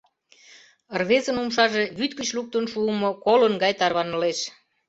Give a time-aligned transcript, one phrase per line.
[0.99, 4.39] Рвезын умшаже вӱд гыч луктын шуымо кодын гай тарванылеш.